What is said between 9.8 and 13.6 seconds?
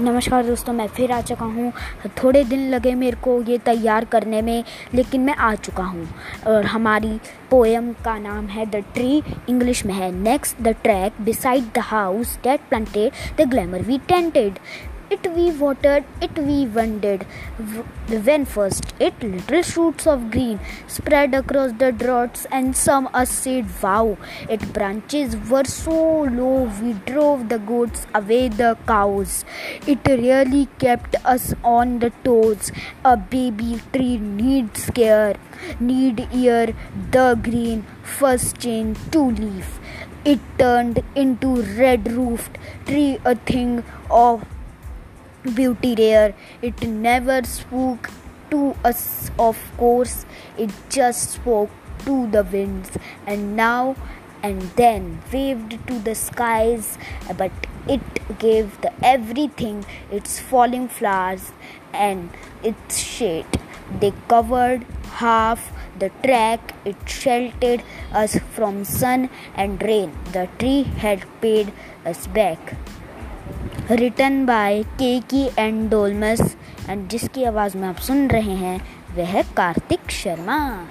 में है। Next the track beside the house that planted the